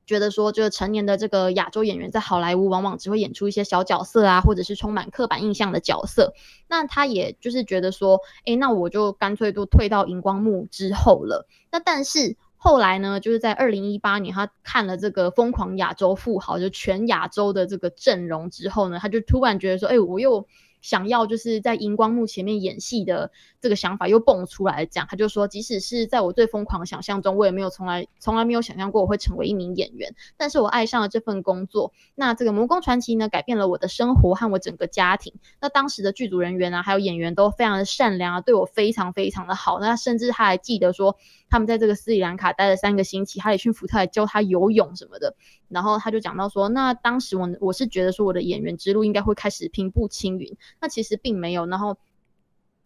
[0.06, 6.32] 觉得说，就是成年的这个亚洲演员在好莱坞往往只会演出一些小角色啊，或者是充满刻板印象的角色。
[6.68, 11.46] 那他也就是觉得说，诶，那我就干脆都退到荧光幕之后了。
[11.70, 12.36] 那但是。
[12.62, 20.46] 后来呢，就是在二零一八年，他看了这个《疯狂亚洲富豪》就全亚洲的这个阵容之后呢，他就突然觉得说，哎，我又
[20.82, 31.92] 想要就是在荧光幕前面演戏的这个想法又蹦出来讲，他就说，即使是在我最疯狂的想象中，我也没有从来从来没有想象过我会成为一名演员，但是我爱上了这份工作。
[32.14, 35.34] 那这个《魔宫传奇》呢，改变了我的生活和我整个家庭。
[35.60, 39.78] 那当时的剧组人员啊，还有演员都非常的善良啊，对我非常非常的好。
[39.78, 41.16] 那甚至他还记得说，
[41.50, 45.34] 他们在这个斯里兰卡待了三个星期，哈里逊福特还教他游泳什么的。
[45.68, 51.66] 然后他就讲到说，那当时我我是觉得说我的演员之路应该会开始平步青云，那其实并没有。
[51.66, 51.96] 然后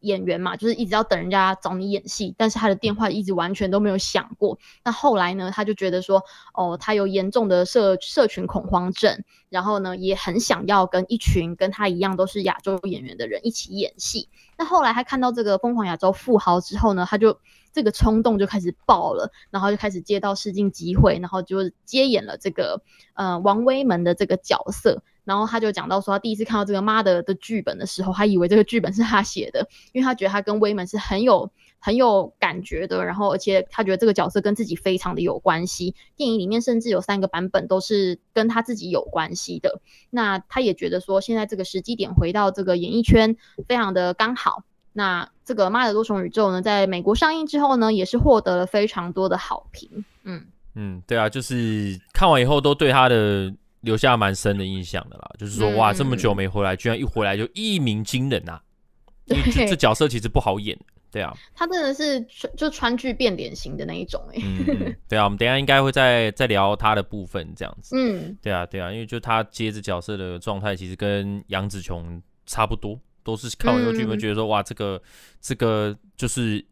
[0.05, 4.59] 演员嘛，就是一直要等人家找你演戏，但是他的电话一直完全都没有响过。
[4.85, 14.29] 那后来呢，他就觉得说，哦，他有严重的社社群恐慌症，然后呢，也很想要跟一群跟他一样都是亚洲演员的人一起演戏。
[14.57, 17.41] 那后来他看到这个《疯狂亚洲富豪》之后呢，他就
[17.73, 22.83] 这个冲动就开始爆了，然后就开始接到试镜机会，然后就接演了这个
[23.15, 25.03] 呃王威门的这个角色。
[25.25, 35.95] 然后他就讲到说，他第一次看到这个妈的的剧本的时候，他以为这个剧本是他写的，因为他觉得他跟威门是很有很有感觉的，然后而且他觉得这个角色跟自己非常的有关系。
[36.15, 39.81] 电影里面甚至有三个版本都是跟他自己有关系的。
[40.11, 44.63] 那他也觉得说，现在这个时机点回到这个演艺圈非常的刚好。
[44.93, 50.05] 那这个《妈的多重宇宙》呢，在美国上映之后呢，也是获得了非常多的好评。
[50.23, 53.55] 嗯嗯，对啊，就是看完以后都对他的。
[53.85, 58.61] 留下蛮深的印象的啦，就是说哇，这么久没回来，居然一回来就一鸣惊人呐！
[59.27, 60.79] 这这角色其实不好演，
[61.11, 62.21] 对啊，他真的是
[62.57, 75.01] 就川剧变脸型的那一种哎、 嗯，对啊，我们等一下应该会再再聊他的部分这样子，嗯，对啊，对啊，因为就他接着角色的状态，其实跟杨紫琼差不多，都是看完后剧本觉得说哇，这个
[75.41, 76.65] 这个就是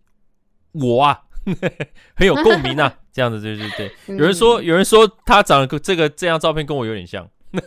[0.72, 1.22] 我啊。
[2.14, 3.90] 很有共鸣啊， 这样子对对对。
[4.16, 7.28] 有人说，有人说他长得这个这张照片跟我有点像。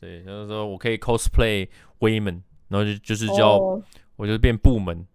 [0.00, 1.68] 对，就是说我可以 cosplay
[2.00, 3.82] women，，然后就就是叫、oh.
[4.16, 5.06] 我就变部门。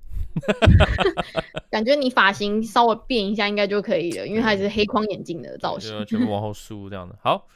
[1.69, 7.17] 感觉你发型稍微变一下应该就可以了，因为它是黑框眼镜的造型，全部往后梳这样的。
[7.21, 7.47] 好。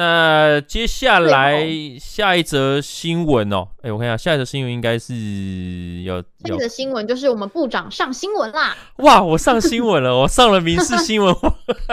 [0.00, 1.66] 那接下来
[1.98, 8.76] 下一则新闻哦，哎、欸，我看一下下一则新闻应该是要下一则新闻就是我们部长上新闻啦！
[8.98, 11.34] 哇，我上新闻了， 我上了民事新闻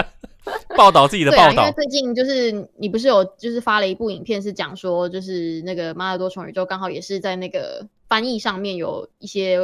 [0.78, 1.66] 报道自己的报道、啊。
[1.66, 9.58] 因为最近就是你不是有就是发了一部影片，是讲说就是那个《马尔多重宇宙》刚好也是在那个翻译上面有一些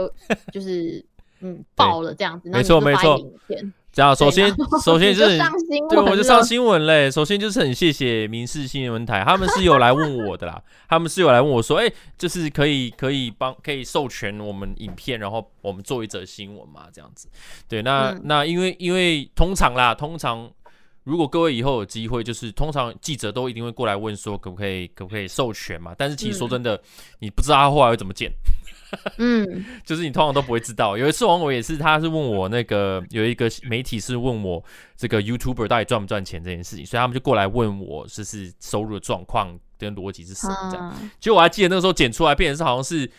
[0.51, 1.05] 就是
[1.41, 3.19] 嗯 爆了这样子，没错没错。
[3.93, 4.49] 这样，首先，
[4.83, 5.37] 首先就是，
[5.89, 7.11] 对，我就上新闻嘞。
[7.11, 17.27] 首先就是很谢谢民事新闻台，他们是有来问我的啦，他们是有来问我说，哎、欸，就是可以可以帮可以授权我们影片，然后我们做一则新闻嘛，这样子。
[17.67, 20.49] 对，那、嗯、那因为因为通常啦，通常
[21.03, 25.93] 如果各位以后有机会，就是通常记者都一定会过来问说，可不可以可不可以授权嘛？
[25.97, 26.81] 但是其实说真的，嗯、
[27.19, 28.31] 你不知道他后来会怎么剪。
[29.17, 30.97] 嗯， 就是你通常都不会知道。
[30.97, 34.63] 有一次网友也是，他是问我那个有一个媒体是问我
[34.95, 40.93] 这个 YouTuber 到底赚不赚钱这件事情，所以他们就过来问我，就是收入的状况跟逻辑是什么这样。
[41.19, 43.09] 其实我还记得那个时候剪出来，变成是好像是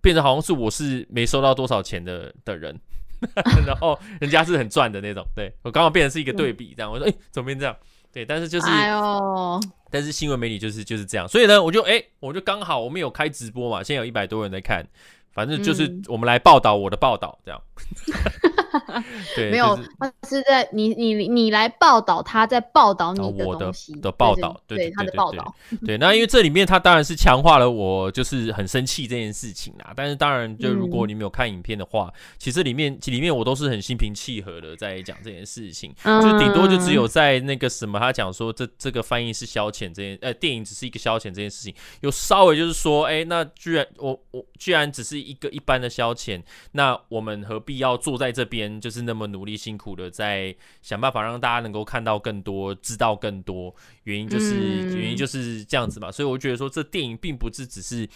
[0.00, 2.78] 变成好像是我是没收到多少钱的的人，
[3.66, 5.24] 然后人家是很赚的那种。
[5.34, 7.76] 对，我刚好变成是一个对比，这样我说，哎，怎么变这样？
[8.14, 14.86] 对，但是就是，哎呦，但是新闻媒体就是就是这样，所以呢，我就哎，我就刚好我们有开直播嘛，现在有一百多人在看。
[15.32, 17.60] 反正就是我们来报道我的报道，这样。
[17.76, 18.63] 嗯、
[19.34, 25.54] 对，没有，他是在你你你来报道，他在报道你的我的的报道，对对，他的报道。
[25.84, 29.92] 对，那因为这里面他当然是强化了我就是很生气这件事情啦。
[29.96, 45.24] 但是当然，就如果你没有看影片的话，嗯、其实里面里面我都是很心平气和的在讲这件事情，嗯、就顶多就只有在那个什么，他讲说这这个翻译是消遣这件，呃，电影只是一个消遣这件事情，有稍微就是说，哎，那居然我我居然只是。
[45.24, 53.74] 一个一般的消遣，那我们何必要坐在这边，就是那么努力辛苦的在想办法让大家能够看到更多、知道更多？
[54.04, 56.12] 原因就是、嗯、原因就是这样子嘛。
[56.12, 58.08] 所以我觉得说，这电影并不是只是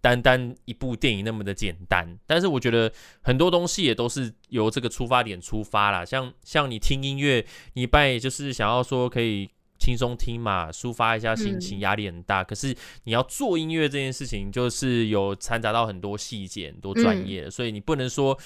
[0.00, 2.18] 单单一部电影那么的简单。
[2.26, 2.92] 但是我觉得
[3.22, 6.04] 很多东西也都是由这个出发点出发啦。
[6.04, 9.50] 像像你听音乐，你拜就是想要说可以。
[9.78, 12.40] 轻松听嘛，抒发一下心情，压力很大。
[12.40, 18.36] 嗯、可是你要做音乐这件事情，就是有掺杂到很多细节、很多专业，嗯、所以你不能说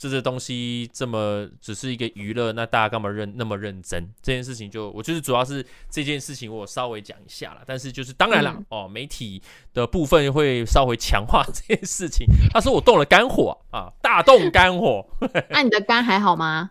[0.00, 4.02] 这些东西这么只是一个娱乐，那大家干嘛认那么认真？
[4.22, 9.42] 这件事情就我就是主要是这件事情我稍微讲一下了，但是就是当然了、嗯、哦，媒体
[9.74, 12.26] 的部分会稍微强化这件事情。
[12.50, 15.06] 他说我动了肝火啊，大动肝火。
[15.50, 16.70] 那、啊、你的肝还好吗？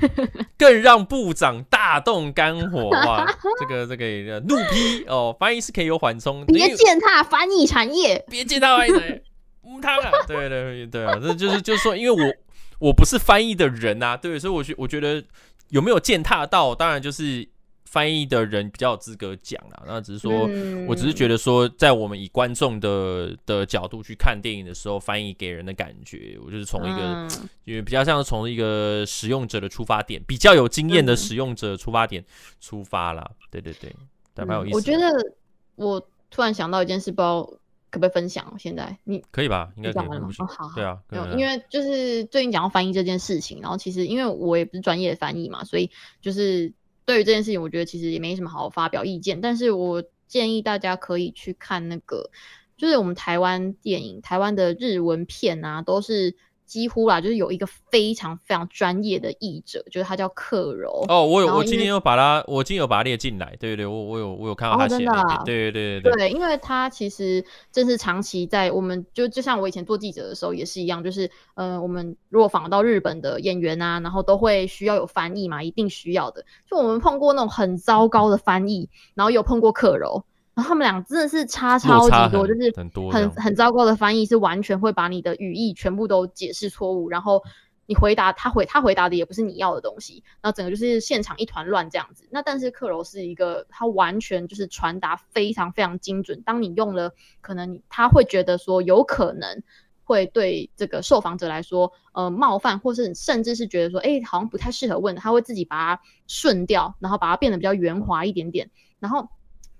[0.56, 3.26] 更让部长大动肝火哇！
[3.60, 9.22] 这个这个怒批哦，翻译是可以有缓冲，别践踏翻译产业，别践踏翻译产业，
[9.64, 10.10] 乌汤啊！
[10.26, 12.34] 对对对啊，这就是就是说，因为我。
[12.82, 15.22] 我不是翻译的人呐、啊，对，所以我觉我觉得
[15.68, 17.48] 有没有践踏到，当然就是
[17.84, 19.84] 翻译的人比较有资格讲啦。
[19.86, 27.30] 那只是说，嗯、我只是觉得说，在我们以观众的的角度去看电影的时候，翻译给人的感觉，我就是从一个，嗯、
[27.64, 32.24] 因为比较像是从一个使用者的出发点，比较有经验的使用者出发点
[32.60, 33.30] 出发啦。
[33.48, 33.94] 对对对，
[34.34, 34.76] 还蛮有意思、嗯。
[34.76, 35.36] 我觉得
[35.76, 37.48] 我突然想到一件事，不知道。
[37.92, 38.56] 可不可以分享？
[38.58, 39.70] 现在你可以吧？
[39.76, 40.32] 应该讲完了吗？
[40.40, 45.88] 哦，好，对啊，没有因为就是最近讲到翻译这件事情，然后其实因为我也不是专业的翻译嘛，所以
[46.20, 46.72] 就是
[47.04, 49.40] 对于这件事情，我觉得其实也没什么好发表意见。
[49.40, 52.30] 但是我建议大家可以去看那个，
[52.76, 56.34] 就是我们台湾电影、台湾的日文片啊，都是。
[56.64, 61.04] 几乎啦，就是有一个非常非常专业的译者，就是他叫克柔。
[61.08, 63.56] 哦，我有，我今天有把他，我今天有把他列进来。
[63.60, 64.98] 对对对，我我有我有看到他写
[65.44, 66.12] 对对对对对。
[66.12, 76.44] 对，因为他其实正是长期在我们就就像我以前做记者的时候也是一样，就是呃，我们如果访到日本的演员啊，然后都会需要有翻译嘛，一定需要的。
[76.70, 80.24] 就我们碰过那种很糟糕的翻译，然后有碰过克柔。
[80.54, 87.42] 然后他们俩真的是差超级多，就是很很很糟糕的翻译，是完全会把你的语义全部都解释错误，然后
[87.86, 92.28] 你回答他回他回答的也不是你要的东西，然后整个就是现场一团乱这样子。
[92.30, 96.42] 那但是克柔是一个，他完全就是传达非常非常精准。
[96.42, 99.62] 当你用了，可能他会觉得说有可能
[100.04, 109.30] 会对这个受访者来说，呃，冒犯，或是甚至是觉得说，哎，好像不太适合问，他会自己把它顺掉，然后把它变得比较圆滑一点点，然后。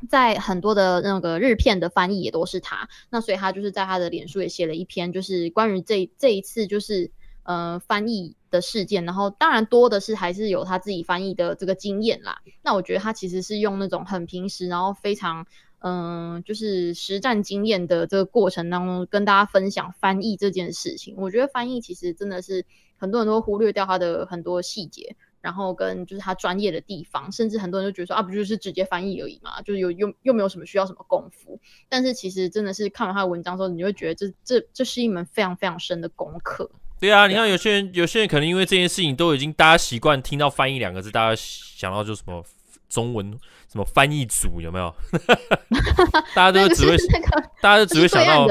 [0.08, 7.10] 在很多的那个日片的翻译也都是他，那所以他就是在他的脸书也写了一篇，就是关于这这一次就是
[7.44, 12.40] 呃翻译的事件，然后当然多的是还是有他自己翻译的这个经验啦。
[12.62, 15.46] 那我觉得他其实是用那种很平时，然后非常
[15.84, 21.16] 嗯、就是实战经验的这个过程当中跟大家分享翻译这件事情。
[21.18, 22.64] 我觉得翻译其实真的是
[22.96, 25.16] 很多人都忽略掉他的很多细节。
[25.42, 31.60] 然后跟就是他专业的地方，甚至很多人就觉得说啊，不就是直接翻译而已嘛，就是有又又没有什么需要什么功夫。
[31.88, 36.70] 但是其实真的是看完他的文章之后，你会觉得这这这是一门非常非常深的功课。
[37.00, 42.44] 对啊，你看有些人有些人可能因为这件事情都已经大家习惯听到翻译两个字，大家想到就什么
[42.88, 43.36] 中文
[43.68, 44.94] 什么翻译组有没有？
[46.36, 48.46] 大家都只会、那个、大家都只会想到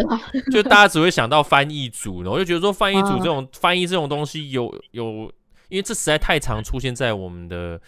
[0.52, 5.32] 就大家只会想到翻译组，然后就觉得说翻译组这种、啊、翻译这种东西有有。
[5.72, 7.82] 因为这实在太常出现在我们的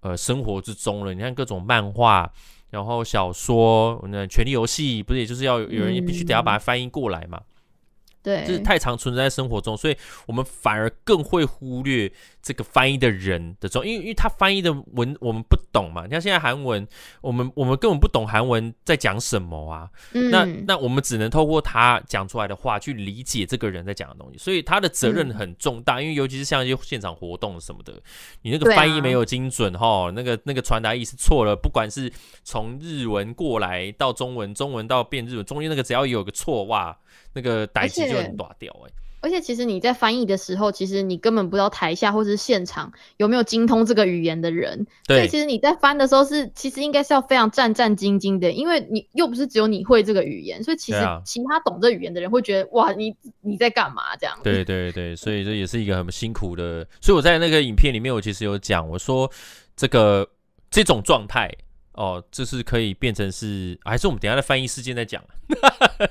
[0.00, 1.12] 呃生活之中了。
[1.12, 2.32] 你看各种漫画，
[2.70, 7.40] 然后小说，那《权力游戏》不是也就是要有人必须得要把它翻译过来嘛？
[8.24, 9.94] 对，就是太常存在在生活中，所以
[10.26, 12.10] 我们反而更会忽略
[12.40, 16.04] 这个翻译的人的中，因为因为他翻译的文我们不懂嘛。
[16.04, 16.88] 你看现在韩文，
[17.20, 19.90] 我们我们根本不懂韩文在讲什么啊。
[20.12, 25.98] 嗯、那那我们只能透过他讲出来的话去理解这个人在讲的东西，所以他的责任很重大。
[25.98, 27.92] 嗯、因为尤其是像一些现场活动什么的，
[28.40, 32.10] 你那个翻译没有精准哈、啊，那个那个传达意思错了，不管是
[32.42, 36.98] 从日文过来到中文，中文到变日文，中间那个只要有个错哇。
[37.34, 44.86] 那个代词就很大条哎，而且其实你在翻译的时候，其实你根本不知道台下或是现场有没有精通这个语言的人。
[45.06, 54.38] 对，所以其实你在翻的时候是，其实应该是要非常战战兢兢的，因为你又不是只有你会这个语言，所以其实其他懂这语言的人会觉得哇，你你在干嘛这样？
[54.42, 56.86] 对 对对，所以这也是一个很辛苦的。
[57.00, 59.30] 所以我在那个影片里面，我其实有讲，我说
[59.74, 60.28] 这个
[60.70, 61.50] 这种状态。
[61.94, 65.22] 哦，这是可以变成是，还是我们等一下的翻译事件再讲？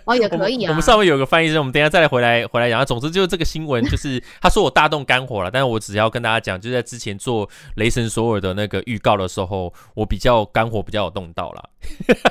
[0.05, 0.69] 哦，也 可以啊。
[0.69, 2.85] 我们上面有个翻译师，我们等一下再来回来回来讲。
[2.85, 11.69] 总之就是这个新闻，就是 他说我大动肝火了，但是我只要跟大家讲，就在之前做雷神索尔的那个预告的时候，我比较肝火比较有动到了。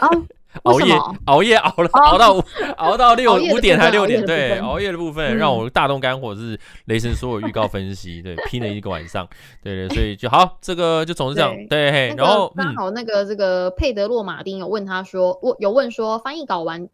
[0.01, 0.25] 哦
[0.65, 0.95] 熬夜
[1.25, 2.45] 熬夜熬了熬到、哦、
[2.77, 9.27] 熬到 六五点还六点，对，熬夜的部分让我大动肝火是雷神所有预告分析，对，拼了一个晚上，
[9.63, 16.87] 对对，所以就好，这个就总是这样，对，对然后刚好那个这个佩德洛马丁有问他说，我有问说翻译搞完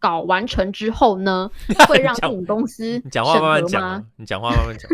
[0.00, 1.48] 搞完成之后呢，
[1.88, 4.90] 会让电影公司你讲话慢慢讲，你讲话慢慢讲，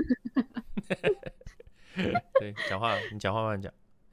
[2.39, 3.73] 对，讲话你讲话慢慢讲，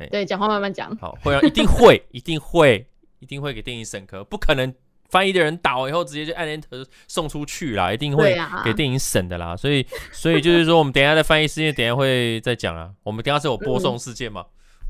[0.10, 2.88] 对，讲话慢慢讲，好，会让一定会一定会。
[3.20, 4.74] 一定会给电影审核，不可能
[5.10, 9.56] 翻译的人打完以后直接就按 Enter 送出去啦，一定会给电影审的啦。
[9.56, 12.92] 所以 所以就是说，我们等一下在翻译事件，等一下会再讲啊。
[13.04, 14.46] 我们等一下是有播送事件吗？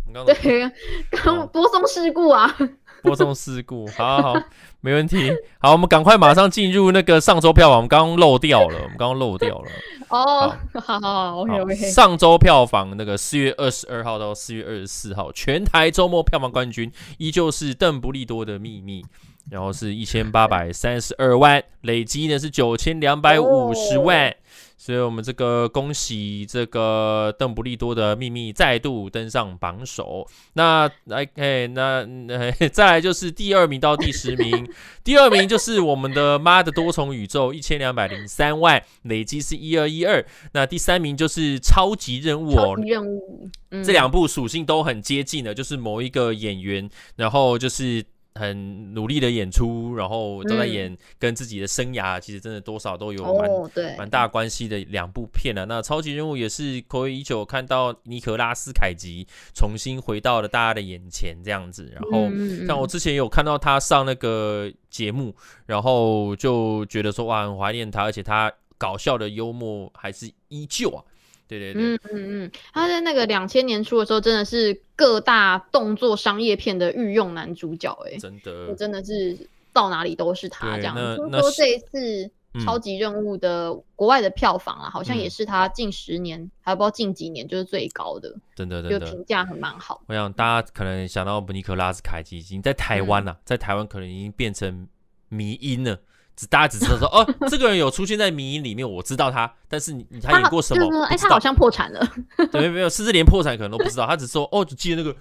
[0.07, 0.71] 嗯、刚刚对，
[1.11, 2.55] 刚播送事故啊。
[3.01, 4.41] 播送事故，好好好，
[4.81, 5.31] 没问题。
[5.59, 9.71] 好，我们赶快马上进入那个上周票房，我们刚刚漏掉了，我们刚刚漏掉了。
[10.09, 11.75] 哦，好好好，OK OK。
[11.75, 19.05] 上周票房那个四月二十二号到四月二十四号，全台周末票房冠军依旧是邓布利多的秘密，
[19.51, 24.35] 然后是一千八百三十二万，累积呢是九千两百五十万。
[24.77, 30.25] 所以我们这个恭喜这个邓布利多的秘密再度登上榜首。
[30.53, 34.69] 那来，哎，那那 再来就是第二名到第十名，
[35.03, 40.23] 第二名就是我们的妈的多重宇宙一千两百零三万，累积是一二一二。
[40.53, 48.05] 那第三名就是超级任务哦，任务，嗯、这两部属性都很接近的，就是某一个演员，然后就是。
[48.37, 55.65] 很努力的演出，然后都在演跟自己的生涯，嗯、其实真的多少都有蛮、哦、蛮大关系的两部片了、啊。
[55.65, 61.91] 那超级任务也是暌违已久，看到尼可拉斯凯奇重新回到了大家的眼前这样子。
[61.93, 62.29] 然后
[62.67, 65.35] 像我之前有看到他上那个节目，
[65.65, 71.03] 然后就觉得说哇，很怀念他，而且他搞笑的幽默还是依旧啊。
[71.47, 79.37] 对对对，嗯嗯嗯，他在那个两千年初的时候，真的是各大动作商业片的御用男主角，哎，真的，真的是
[79.71, 80.95] 到哪里都是他这样。
[80.95, 82.29] 听说这一次
[82.65, 90.01] 超级任务的国外的票房啊，嗯、好像也是他近十年，嗯、还不知道近几年就是最高的，真的真的，就评价很蛮好。
[90.07, 94.87] 我想大家可能想到尼可拉斯凯奇已经在台湾了、啊，嗯、在台湾可能已经变成
[95.29, 95.99] 迷音了。
[96.37, 101.03] 只大家只知道说哦，这个人有出现在迷影里面，我知道他，但是你他演过什么？
[101.05, 102.07] 哎，他好像破产了。
[102.51, 104.05] 对，没有，甚至连破产可能都不知道。
[104.05, 105.15] 他只说哦，只记得那个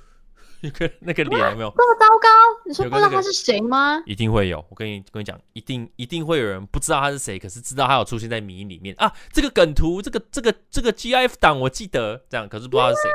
[0.61, 1.73] 那个那个脸有没有？
[1.75, 2.29] 这么糟糕？
[2.67, 4.03] 你说不知道他是谁吗？
[4.05, 9.11] 一定会有，我跟你跟你讲，一定一定会有人不知道他是谁，可是知道他有出现在迷影里面啊。
[9.33, 13.11] 这个梗图，这个这个这个 GIF 档，我记得这样，可是不知道是谁。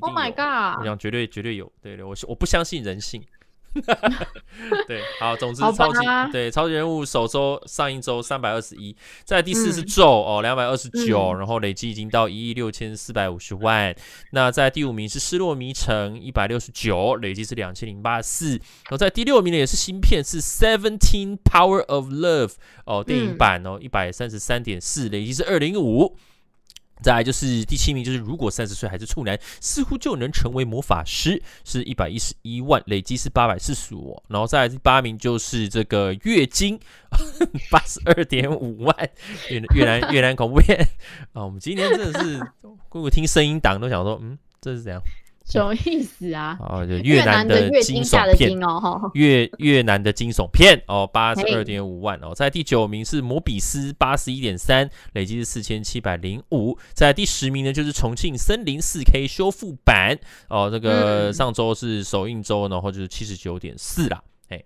[0.00, 0.80] Oh my god！
[0.80, 3.24] 我讲绝对绝对有，对对，我我不相信人性。
[4.86, 5.98] 对，好，总之超级
[6.30, 8.94] 对超级人物首周上一周三百二十一，
[9.24, 13.94] 在第四是咒、嗯、哦两百二十九，嗯、然后累计已经到一亿六千四百五十万。
[14.32, 18.50] 那在第五名是失落迷城一百六十九，累计是两千零八十四。
[18.50, 22.52] 然后在第六名呢也是新片是 Seventeen Power of Love
[22.84, 26.16] 哦电影版哦一百三十三点四，累计是二零五。
[27.02, 34.22] 再来就是第七名，就是如果三十岁还是处男，似乎就能成为魔法师，是一百一十一万，累积是八百四十五。
[34.28, 36.78] 然后再来第八名就是这个月经，
[37.70, 38.96] 八十二点五万，
[39.50, 40.78] 越越南越南恐怖片
[41.32, 41.44] 啊！
[41.44, 45.02] 我们今天真的是， 如果听声音档都想说，嗯，这是怎样？
[45.44, 46.56] 什么意思啊？
[46.60, 52.32] 哦，就越南的惊悚片哦，越越南的惊悚片哦，八十二点五万哦。
[52.34, 56.78] 在第九名是摩比斯，八十一点三，累计是四千七百零五。
[56.94, 60.18] 在第十名呢，就是重庆森林四 K 修复版
[60.48, 64.22] 哦，这个上周是首映周，然后就是七十九点四啦。
[64.48, 64.62] 哎，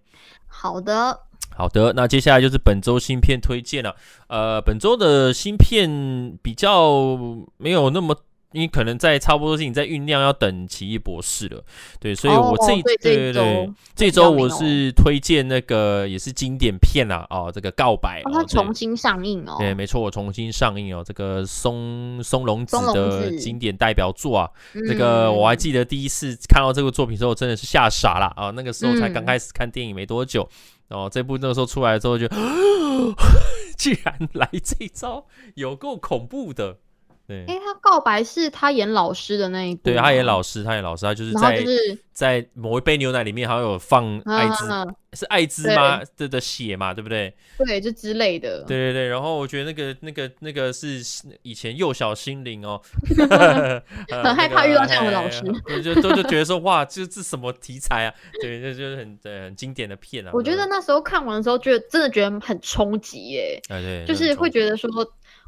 [0.46, 1.18] 好的，
[1.56, 3.96] 好的，那接下来就是本周新片推荐了。
[4.28, 7.16] 呃，本周的新片比较
[7.56, 8.14] 没有那么。
[8.52, 11.62] 你可能在差不多是你在酝酿要等奇异博士了，
[12.00, 24.50] 对，所以我这、哦、对对对，这周我是推荐那个也是经典片啦，哦，这个告白，哦，它重新上映哦，对，没错，我重新上映哦，这个松松隆子的经典代表作啊，
[24.88, 30.48] 这个我还记得第一次看到这个作品之后真的是吓傻了啊，那个时候才刚开始看电影没多久，
[30.88, 32.26] 然后这部那个时候出来之后就，
[33.76, 35.26] 居然来这一招，
[35.56, 36.78] 有够恐怖的。
[37.26, 45.98] 对，哎，他告白是他演老师的那一部，对，他演老师，他演老师，他就是在就是在某一杯牛奶里面好像有放艾滋，啊、是艾滋吗？
[45.98, 47.34] 的对的血嘛，对不对？
[47.58, 48.62] 对，就之类的。
[48.62, 51.02] 对对对，然后我觉得那个那个那个是
[51.42, 52.80] 以前幼小心灵哦，
[54.22, 55.42] 很害怕遇到这样的老师，
[55.82, 58.14] 就就都就觉得说哇，这这什么题材啊？
[58.40, 60.30] 对，这就是很对很经典的片啊。
[60.32, 64.88] 我觉得那时候看完的时候，觉得真的觉得很冲击耶，哎对，就是会觉得说。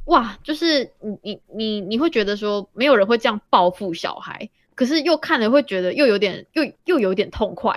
[0.09, 7.73] 哇，就是你你你你会觉得说没有人会这样报复小孩，可是又看了会觉得又有点又又有点痛快，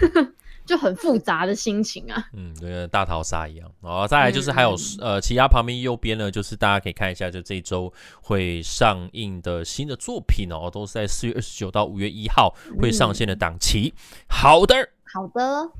[0.00, 0.32] 呵呵，
[0.64, 2.24] 就很复杂的心情啊。
[2.32, 3.70] 嗯，跟大逃杀一样。
[3.82, 13.92] 哦，再来就是还有、嗯、呃，其他旁边右边呢，就是大家可以看一下，就这周会上映的新的作品哦，都是在四月二十九到五月一号会上线的档期。
[13.94, 14.74] 嗯、好的，
[15.12, 15.70] 好的。